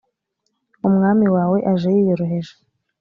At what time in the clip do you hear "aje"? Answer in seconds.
1.71-1.89